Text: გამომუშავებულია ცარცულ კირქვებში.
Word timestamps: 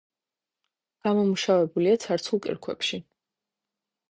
გამომუშავებულია 1.07 2.01
ცარცულ 2.07 2.43
კირქვებში. 2.47 3.01